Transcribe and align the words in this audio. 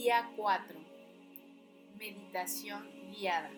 Día 0.00 0.30
4. 0.36 0.78
Meditación 1.98 2.88
guiada. 3.10 3.50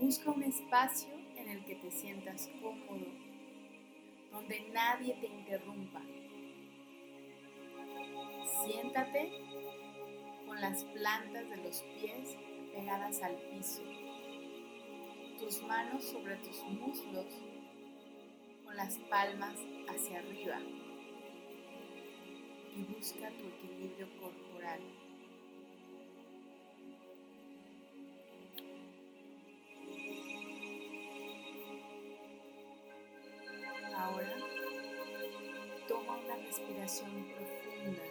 Busca 0.00 0.32
un 0.32 0.42
espacio 0.42 1.10
en 1.36 1.48
el 1.48 1.64
que 1.64 1.76
te 1.76 1.92
sientas 1.92 2.50
cómodo, 2.60 3.06
donde 4.32 4.68
nadie 4.72 5.14
te 5.20 5.28
interrumpa. 5.28 6.02
Siéntate 8.64 9.30
con 10.44 10.60
las 10.60 10.82
plantas 10.86 11.48
de 11.48 11.56
los 11.58 11.82
pies 12.00 12.36
pegadas 12.74 13.22
al 13.22 13.36
piso, 13.36 13.84
tus 15.38 15.62
manos 15.62 16.02
sobre 16.02 16.34
tus 16.38 16.64
muslos, 16.64 17.32
con 18.64 18.76
las 18.76 18.98
palmas 19.08 19.54
hacia 19.88 20.18
arriba 20.18 20.58
y 22.76 22.84
busca 22.84 23.30
tu 23.30 23.48
equilibrio 23.48 24.06
corporal. 24.20 24.80
Ahora 33.96 34.36
toma 35.88 36.18
una 36.18 36.36
respiración 36.36 37.26
profunda. 37.34 38.02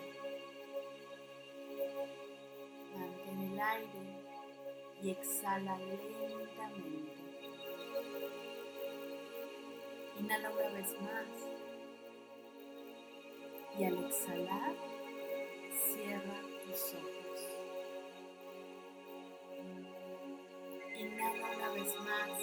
Mantén 2.95 3.39
el 3.51 3.59
aire 3.59 4.03
y 5.03 5.09
exhala 5.11 5.77
lentamente. 5.77 7.13
Inhala 10.19 10.49
una 10.49 10.69
vez 10.69 11.01
más 11.01 11.64
y 13.77 13.83
al 13.83 14.05
exhalar 14.05 14.73
cierra 15.69 16.41
tus 16.63 16.93
ojos. 16.93 17.39
Inhala 20.97 21.51
una 21.55 21.71
vez 21.71 21.95
más 21.99 22.39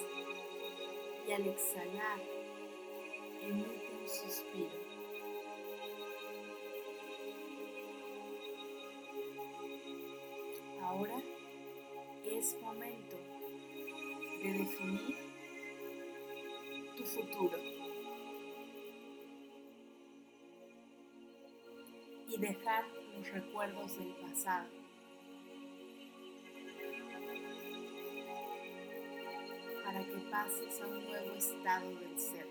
y 1.26 1.32
al 1.32 1.46
exhalar 1.46 2.20
emite 3.40 3.90
un 4.00 4.08
suspiro. 4.08 4.92
Ahora 10.82 11.22
es 12.24 12.60
momento 12.60 13.16
de 14.42 14.52
definir 14.52 15.16
tu 16.96 17.04
futuro. 17.04 17.71
Dejar 22.42 22.84
los 23.14 23.30
recuerdos 23.30 23.96
del 23.96 24.14
pasado. 24.16 24.66
para 29.84 30.04
que 30.04 30.16
pases 30.30 30.80
a 30.80 30.86
un 30.86 31.04
nuevo 31.04 31.34
estado 31.34 31.88
del 31.98 32.18
ser. 32.18 32.46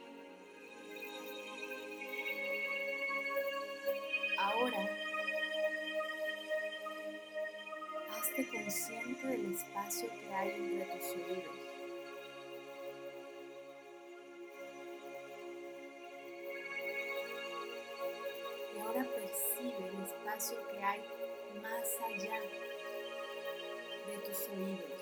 Ahora, 4.38 4.90
hazte 8.12 8.48
consciente 8.48 9.28
del 9.28 9.54
espacio 9.54 10.10
que 10.10 10.34
hay 10.34 10.52
entre 10.52 10.86
tus 10.86 11.16
oídos. 11.16 11.71
Ahora 18.82 19.04
percibe 19.04 19.88
el 19.88 20.04
espacio 20.04 20.58
que 20.70 20.84
hay 20.84 21.02
más 21.62 21.88
allá 22.04 22.42
de 24.08 24.18
tus 24.26 24.50
oídos. 24.50 25.02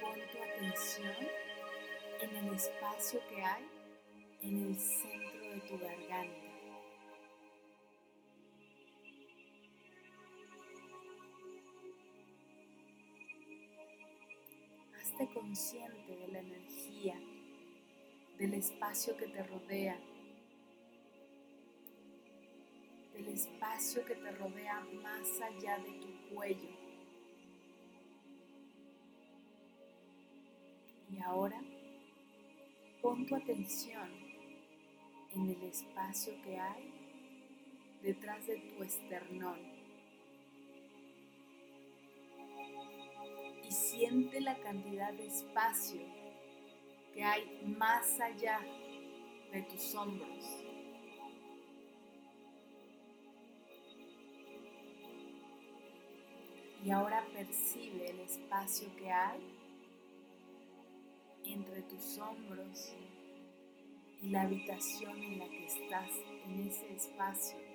Pon 0.00 0.20
tu 0.30 0.42
atención 0.42 1.28
en 2.20 2.36
el 2.36 2.54
espacio 2.54 3.20
que 3.28 3.42
hay 3.42 3.68
en 4.42 4.66
el 4.66 4.78
centro 4.78 5.40
de 5.40 5.60
tu 5.68 5.78
garganta. 5.78 6.45
Consciente 15.24 16.14
de 16.14 16.28
la 16.28 16.40
energía, 16.40 17.18
del 18.38 18.52
espacio 18.54 19.16
que 19.16 19.28
te 19.28 19.42
rodea, 19.42 19.98
del 23.14 23.28
espacio 23.28 24.04
que 24.04 24.14
te 24.14 24.30
rodea 24.32 24.80
más 25.02 25.40
allá 25.40 25.78
de 25.78 25.92
tu 26.00 26.34
cuello. 26.34 26.68
Y 31.10 31.18
ahora 31.22 31.62
pon 33.00 33.24
tu 33.24 33.36
atención 33.36 34.10
en 35.34 35.48
el 35.48 35.62
espacio 35.62 36.34
que 36.42 36.58
hay 36.58 36.92
detrás 38.02 38.46
de 38.46 38.58
tu 38.58 38.82
esternón. 38.82 39.75
Siente 43.76 44.40
la 44.40 44.56
cantidad 44.56 45.12
de 45.12 45.26
espacio 45.26 46.00
que 47.14 47.22
hay 47.22 47.62
más 47.78 48.18
allá 48.20 48.60
de 49.52 49.62
tus 49.62 49.94
hombros. 49.94 50.44
Y 56.84 56.90
ahora 56.90 57.24
percibe 57.32 58.10
el 58.10 58.20
espacio 58.20 58.94
que 58.96 59.10
hay 59.10 59.40
entre 61.44 61.82
tus 61.82 62.18
hombros 62.18 62.94
y 64.22 64.28
la 64.30 64.42
habitación 64.42 65.22
en 65.22 65.38
la 65.38 65.48
que 65.48 65.66
estás 65.66 66.10
en 66.46 66.68
ese 66.68 66.94
espacio. 66.94 67.65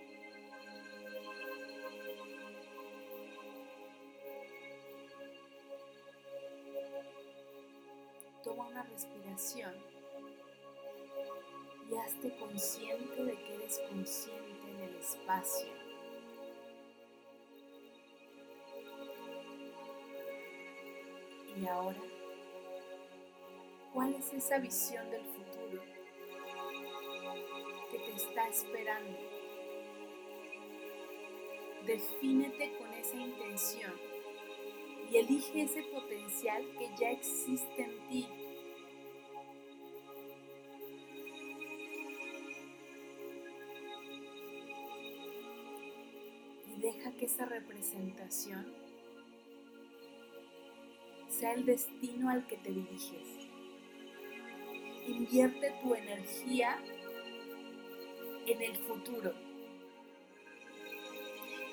Toma 8.43 8.67
una 8.67 8.81
respiración 8.83 9.71
y 11.91 11.95
hazte 11.95 12.35
consciente 12.37 13.23
de 13.23 13.33
que 13.33 13.53
eres 13.53 13.79
consciente 13.87 14.71
en 14.71 14.81
el 14.81 14.95
espacio. 14.95 15.67
Y 21.55 21.67
ahora, 21.67 21.99
¿cuál 23.93 24.15
es 24.15 24.33
esa 24.33 24.57
visión 24.57 25.07
del 25.11 25.23
futuro 25.25 25.83
que 27.91 27.99
te 27.99 28.15
está 28.15 28.47
esperando? 28.47 29.19
Defínete 31.85 32.75
con 32.77 32.91
esa 32.93 33.17
intención 33.17 34.10
y 35.11 35.17
elige 35.17 35.63
ese 35.63 35.83
potencial 35.83 36.63
que 36.77 36.89
ya 36.97 37.11
existe 37.11 37.83
en 37.83 38.07
ti. 38.07 38.27
Y 46.67 46.81
deja 46.81 47.11
que 47.11 47.25
esa 47.25 47.45
representación 47.45 48.65
sea 51.27 51.53
el 51.53 51.65
destino 51.65 52.29
al 52.29 52.47
que 52.47 52.55
te 52.57 52.71
diriges. 52.71 53.49
Invierte 55.07 55.73
tu 55.81 55.93
energía 55.93 56.79
en 58.45 58.61
el 58.61 58.75
futuro 58.77 59.50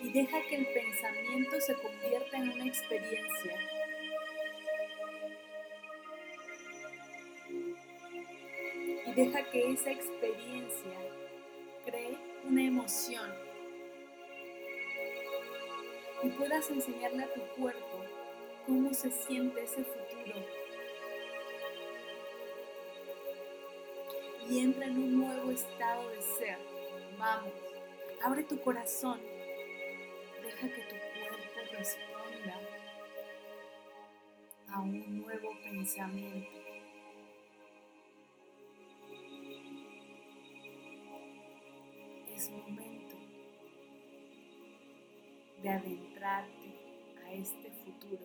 y 0.03 0.11
deja 0.11 0.41
que 0.43 0.57
el 0.57 0.67
pensamiento 0.67 1.61
se 1.61 1.75
convierta 1.75 2.37
en 2.37 2.51
una 2.51 2.67
experiencia. 2.67 3.59
Y 9.07 9.13
deja 9.15 9.51
que 9.51 9.73
esa 9.73 9.91
experiencia 9.91 10.99
cree 11.85 12.17
una 12.45 12.63
emoción 12.63 13.33
y 16.23 16.29
puedas 16.31 16.69
enseñarle 16.71 17.25
a 17.25 17.33
tu 17.33 17.41
cuerpo 17.61 18.05
cómo 18.67 18.93
se 18.93 19.11
siente 19.11 19.63
ese 19.63 19.85
futuro. 19.85 20.47
Y 24.49 24.61
entra 24.61 24.87
en 24.87 24.97
un 24.97 25.19
nuevo 25.19 25.51
estado 25.51 26.09
de 26.11 26.23
ser. 26.23 26.59
Vamos, 27.19 27.53
abre 28.23 28.45
tu 28.45 28.61
corazón 28.61 29.21
Deja 30.49 30.67
que 30.67 30.81
tu 30.81 30.97
cuerpo 30.97 31.77
responda 31.77 32.59
a 34.73 34.81
un 34.81 35.21
nuevo 35.21 35.51
pensamiento. 35.63 36.59
Es 42.35 42.51
momento 42.51 43.17
de 45.63 45.69
adentrarte 45.69 46.75
a 47.27 47.33
este 47.35 47.71
futuro 47.85 48.25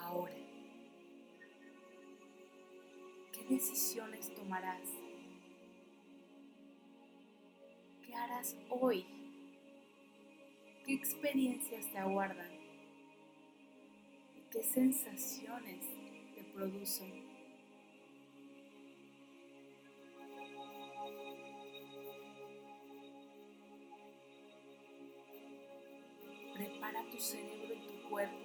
ahora. 0.00 0.36
¿Qué 3.32 3.44
decisiones 3.52 4.32
tomarás? 4.32 4.88
¿Qué 8.00 8.14
harás 8.14 8.54
hoy? 8.70 9.23
¿Qué 11.34 11.50
experiencias 11.50 11.92
te 11.92 11.98
aguardan? 11.98 12.48
¿Qué 14.52 14.62
sensaciones 14.62 15.80
te 16.32 16.44
producen? 16.54 17.10
Prepara 26.54 27.02
tu 27.10 27.18
cerebro 27.18 27.74
y 27.74 27.78
tu 27.80 28.08
cuerpo 28.08 28.43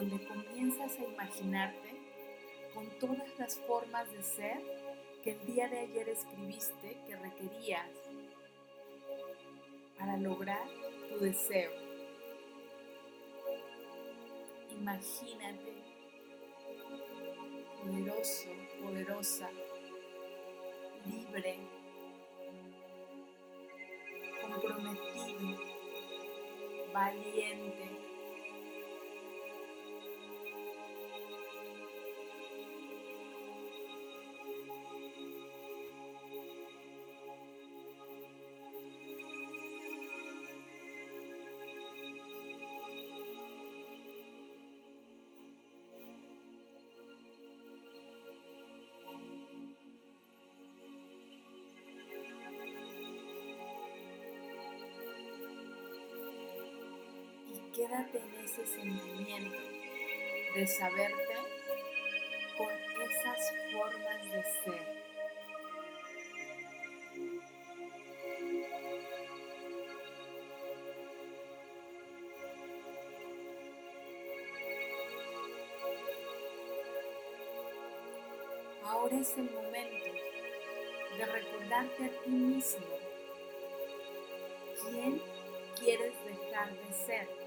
donde 0.00 0.24
comienzas 0.24 0.98
a 0.98 1.04
imaginarte 1.04 1.90
con 2.72 2.88
todas 2.98 3.38
las 3.38 3.58
formas 3.66 4.10
de 4.10 4.22
ser 4.22 4.58
que 5.22 5.32
el 5.32 5.46
día 5.46 5.68
de 5.68 5.80
ayer 5.80 6.08
escribiste 6.08 6.96
que 7.06 7.16
requerías 7.16 7.86
para 9.98 10.16
lograr 10.16 10.66
tu 11.10 11.18
deseo. 11.22 11.70
Imagínate 14.70 15.74
poderoso, 17.82 18.48
poderosa, 18.82 19.50
libre, 21.04 21.58
comprometido, 24.40 25.58
valiente. 26.90 28.09
Quédate 57.80 58.18
en 58.18 58.44
ese 58.44 58.66
sentimiento 58.66 59.56
de 60.54 60.66
saberte 60.66 61.34
con 62.58 62.68
esas 62.68 63.52
formas 63.72 64.22
de 64.30 64.42
ser. 64.42 65.00
Ahora 78.84 79.16
es 79.16 79.38
el 79.38 79.50
momento 79.50 80.12
de 81.16 81.24
recordarte 81.24 82.04
a 82.04 82.22
ti 82.24 82.30
mismo 82.30 82.86
quién 84.82 85.22
quieres 85.78 86.12
dejar 86.26 86.74
de 86.74 86.92
ser 87.06 87.39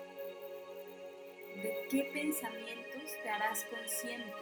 de 1.61 1.88
qué 1.89 2.09
pensamientos 2.13 3.11
te 3.21 3.29
harás 3.29 3.63
consciente 3.65 4.33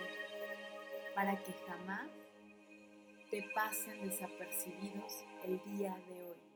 para 1.13 1.37
que 1.43 1.53
jamás 1.67 2.09
te 3.29 3.43
pasen 3.53 4.07
desapercibidos 4.07 5.23
el 5.45 5.61
día 5.65 5.97
de 6.07 6.25
hoy. 6.25 6.51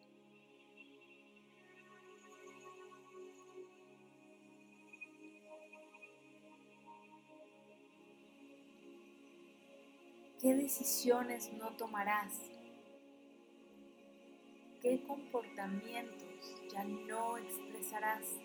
¿Qué 10.42 10.54
decisiones 10.54 11.52
no 11.54 11.70
tomarás? 11.72 12.40
¿Qué 14.82 15.04
comportamientos 15.08 16.62
ya 16.72 16.84
no 16.84 17.38
expresarás? 17.38 18.36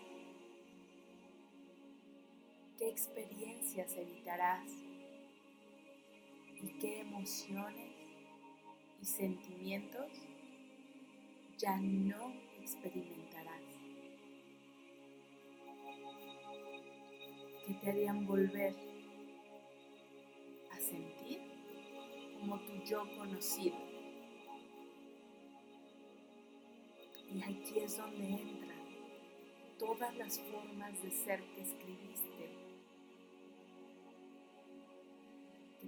Qué 2.81 2.89
experiencias 2.89 3.95
evitarás 3.95 4.67
y 6.63 6.67
qué 6.79 7.01
emociones 7.01 7.91
y 8.99 9.05
sentimientos 9.05 10.09
ya 11.59 11.77
no 11.77 12.33
experimentarás. 12.59 13.61
Que 17.67 17.73
te 17.75 17.91
harían 17.91 18.25
volver 18.25 18.73
a 20.71 20.79
sentir 20.79 21.39
como 22.39 22.59
tu 22.61 22.83
yo 22.83 23.05
conocido. 23.15 23.77
Y 27.31 27.43
aquí 27.43 27.79
es 27.79 27.95
donde 27.95 28.25
entran 28.25 28.85
todas 29.77 30.17
las 30.17 30.39
formas 30.39 30.99
de 31.03 31.11
ser 31.11 31.43
que 31.53 31.61
escribiste 31.61 32.60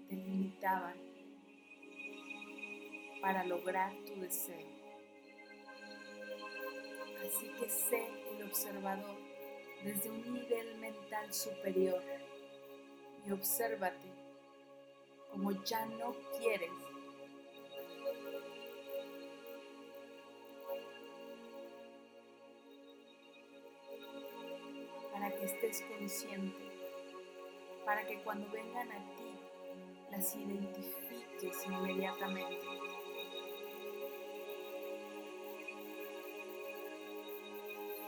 te 0.08 0.16
limitaban 0.16 0.96
para 3.22 3.44
lograr 3.46 3.94
tu 4.06 4.20
deseo. 4.20 4.68
Así 7.26 7.48
que 7.60 7.70
sé 7.70 8.08
el 8.32 8.44
observador 8.48 9.18
desde 9.84 10.10
un 10.10 10.34
nivel 10.34 10.78
mental 10.78 11.34
superior 11.34 12.04
y 13.26 13.32
obsérvate 13.32 14.08
como 15.32 15.52
ya 15.64 15.86
no 15.86 16.14
quieres 16.38 16.70
para 25.12 25.32
que 25.32 25.46
estés 25.46 25.82
consciente, 25.82 26.72
para 27.86 28.06
que 28.06 28.22
cuando 28.24 28.50
vengan 28.52 28.92
a 28.92 29.00
ti 29.16 29.33
las 30.16 30.36
identifiques 30.36 31.66
inmediatamente. 31.66 32.68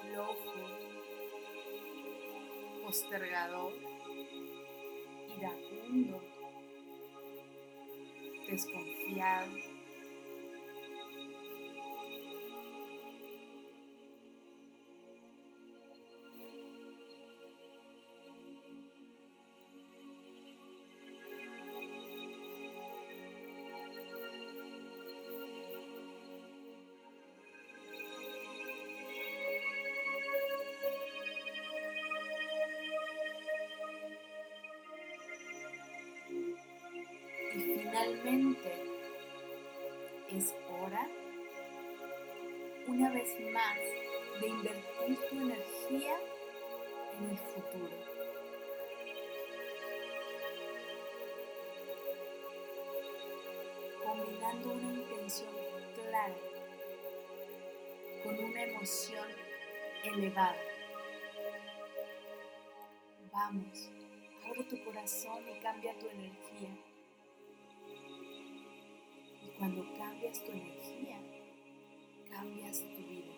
Flojo, 0.02 0.54
postergador, 2.84 3.74
iracundo, 5.36 6.22
desconfiado 8.48 9.75
Finalmente, 38.06 38.72
es 40.30 40.54
hora, 40.70 41.08
una 42.88 43.10
vez 43.10 43.40
más, 43.52 43.80
de 44.40 44.48
invertir 44.48 45.18
tu 45.28 45.36
energía 45.36 46.16
en 47.18 47.30
el 47.32 47.38
futuro. 47.38 48.16
combinando 54.04 54.72
una 54.72 54.94
intención 54.94 55.50
clara 55.96 56.36
con 58.24 58.40
una 58.40 58.64
emoción 58.64 59.28
elevada. 60.04 60.62
Vamos, 63.32 63.90
abre 64.46 64.64
tu 64.66 64.84
corazón 64.84 65.44
y 65.50 65.60
cambia 65.60 65.98
tu 65.98 66.08
energía. 66.08 66.35
Cuando 69.66 69.84
cambias 69.98 70.44
tu 70.46 70.52
energía, 70.52 71.18
cambias 72.30 72.82
tu 72.82 73.02
vida. 73.10 73.34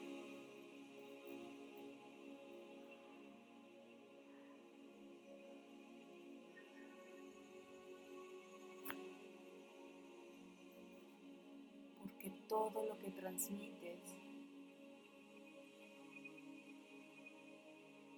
Porque 12.02 12.30
todo 12.50 12.86
lo 12.88 13.00
que 13.00 13.12
transmites 13.12 14.02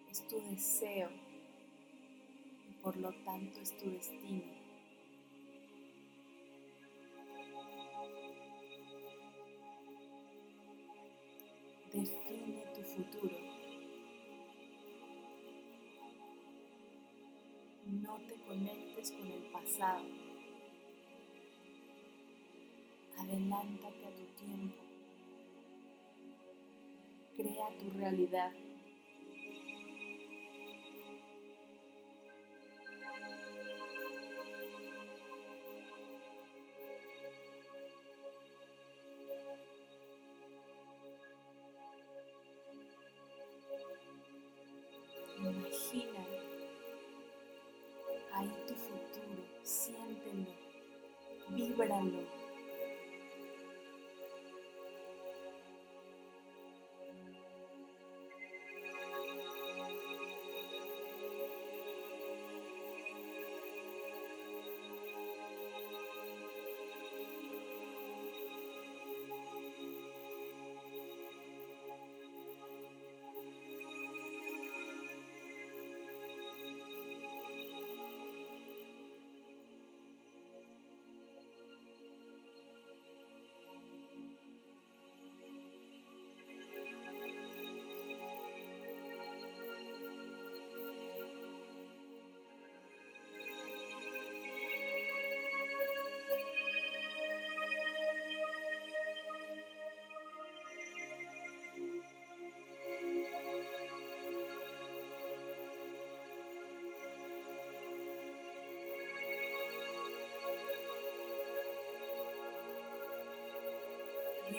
es 0.09 0.27
tu 0.27 0.41
deseo 0.49 1.09
y 2.71 2.73
por 2.81 2.97
lo 2.97 3.11
tanto 3.23 3.61
es 3.61 3.77
tu 3.77 3.91
destino. 3.91 4.28
Te 18.27 18.35
conectes 18.47 19.11
con 19.11 19.27
el 19.27 19.43
pasado. 19.51 20.03
Adelántate 23.17 24.05
a 24.05 24.15
tu 24.15 24.25
tiempo. 24.45 24.83
Crea 27.35 27.69
tu 27.77 27.97
realidad. 27.97 28.51
mundo. 51.89 52.28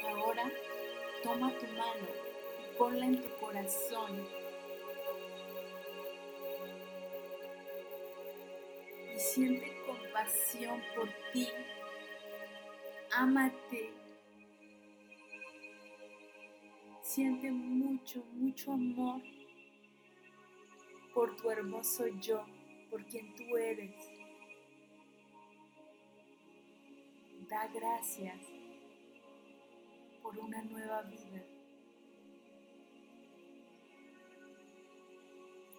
Ahora 0.09 0.51
toma 1.23 1.53
tu 1.59 1.67
mano 1.67 2.09
y 2.59 2.77
ponla 2.79 3.07
en 3.07 3.23
tu 3.23 3.29
corazón. 3.37 4.27
Y 9.15 9.19
siente 9.19 9.77
compasión 9.87 10.83
por 10.95 11.09
ti. 11.33 11.49
Ámate. 13.13 13.93
Siente 17.03 17.51
mucho, 17.51 18.25
mucho 18.33 18.73
amor 18.73 19.21
por 21.13 21.37
tu 21.37 21.51
hermoso 21.51 22.07
yo, 22.07 22.47
por 22.89 23.05
quien 23.07 23.35
tú 23.35 23.57
eres. 23.57 23.93
Da 27.49 27.67
gracias 27.67 28.50
por 30.31 30.45
una 30.45 30.63
nueva 30.63 31.03
vida. 31.03 31.43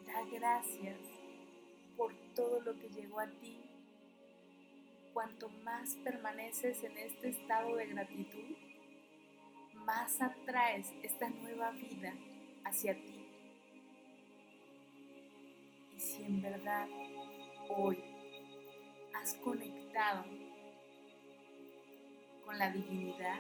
Da 0.06 0.26
gracias 0.30 1.00
por 1.96 2.14
todo 2.36 2.60
lo 2.60 2.78
que 2.78 2.90
llegó 2.90 3.22
a 3.22 3.28
ti. 3.28 3.58
Cuanto 5.14 5.48
más 5.64 5.96
permaneces 6.04 6.84
en 6.84 6.98
este 6.98 7.30
estado 7.30 7.78
de 7.78 7.88
gratitud, 7.88 8.58
más 9.86 10.22
atraes 10.22 10.92
esta 11.02 11.30
nueva 11.30 11.72
vida 11.72 12.14
hacia 12.66 12.94
ti. 12.94 13.26
Y 15.96 16.00
si 16.00 16.24
en 16.24 16.42
verdad 16.42 16.90
hoy 17.70 18.04
has 19.14 19.34
conectado 19.36 20.26
con 22.46 22.58
la 22.58 22.70
divinidad, 22.70 23.40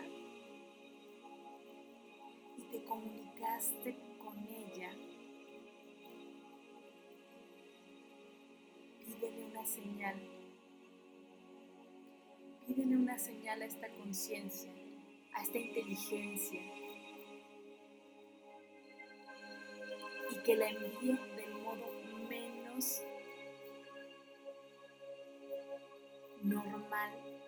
te 2.71 2.81
comunicaste 2.85 3.95
con 4.17 4.37
ella, 4.47 4.91
pídele 9.05 9.45
una 9.45 9.65
señal. 9.65 10.15
Pídele 12.65 12.95
una 12.95 13.19
señal 13.19 13.61
a 13.61 13.65
esta 13.65 13.89
conciencia, 13.89 14.71
a 15.33 15.43
esta 15.43 15.57
inteligencia. 15.57 16.61
Y 20.31 20.43
que 20.43 20.55
la 20.55 20.69
envíe 20.69 21.19
del 21.35 21.53
modo 21.55 21.91
menos 22.29 23.01
normal 26.41 27.40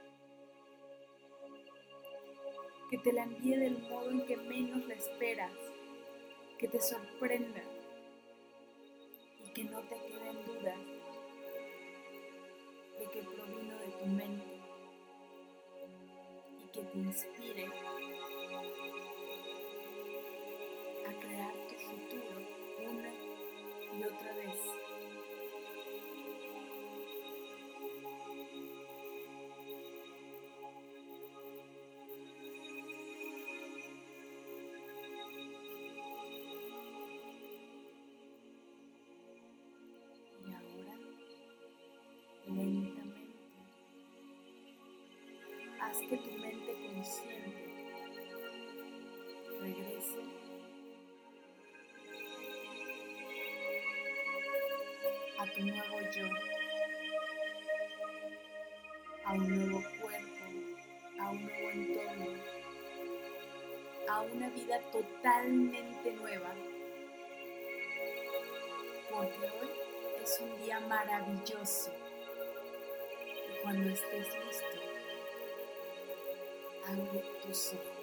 que 2.93 3.00
te 3.00 3.12
la 3.12 3.23
envíe 3.23 3.55
del 3.55 3.79
modo 3.89 4.12
en 4.12 4.23
que 4.27 4.38
menos 4.38 4.85
la 4.85 4.93
esperas, 4.93 5.51
que 6.59 6.67
te 6.67 6.79
sorprenda 6.79 7.63
y 9.43 9.50
que 9.51 9.63
no 9.63 9.79
te 9.79 9.95
queden 9.95 10.45
dudas 10.45 10.77
de 13.00 13.05
que 13.12 13.23
provino 13.23 13.79
de 13.79 13.88
tu 14.00 14.05
mente 14.05 14.45
y 16.63 16.67
que 16.67 16.83
te 16.83 16.97
inspire 17.00 17.65
a 21.07 21.19
crear 21.19 21.53
tu 21.67 21.75
futuro 21.89 22.91
una 22.91 23.09
y 23.12 24.03
otra 24.03 24.33
vez. 24.35 24.82
Que 46.00 46.17
tu 46.17 46.31
mente 46.39 46.73
consciente 46.88 47.69
regrese 49.62 50.23
a 55.38 55.45
tu 55.45 55.62
nuevo 55.62 56.00
yo, 56.12 56.25
a 59.23 59.33
un 59.33 59.55
nuevo 59.55 59.83
cuerpo, 60.01 60.45
a 61.19 61.29
un 61.29 61.45
nuevo 61.45 61.69
entorno, 61.69 62.25
a 64.09 64.21
una 64.21 64.50
vida 64.50 64.79
totalmente 64.91 66.12
nueva. 66.13 66.55
Porque 69.12 69.39
hoy 69.41 69.69
es 70.23 70.39
un 70.41 70.57
día 70.63 70.79
maravilloso. 70.79 71.91
Y 73.21 73.62
cuando 73.62 73.89
estés 73.89 74.27
listo, 74.45 74.82
abre 76.87 77.23
tus 77.45 77.73
ojos. 77.73 78.02